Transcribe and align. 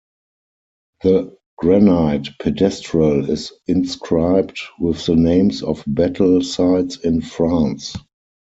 The 1.03 1.37
granite 1.57 2.29
pedestal 2.41 3.29
is 3.29 3.53
inscribed 3.67 4.59
with 4.79 5.05
the 5.05 5.15
names 5.15 5.61
of 5.61 5.83
battle 5.85 6.41
sites 6.41 6.97
in 7.01 7.21
France. 7.21 7.95